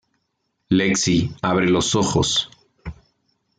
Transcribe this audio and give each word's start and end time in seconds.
Lexi 0.71 1.29
abre 1.43 1.69
los 1.69 1.93
ojos. 1.93 2.49